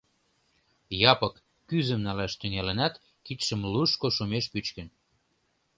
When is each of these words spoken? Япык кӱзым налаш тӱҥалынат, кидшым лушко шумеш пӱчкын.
Япык 1.11 1.35
кӱзым 1.67 2.01
налаш 2.07 2.33
тӱҥалынат, 2.39 2.93
кидшым 3.25 3.61
лушко 3.73 4.07
шумеш 4.15 4.45
пӱчкын. 4.53 4.87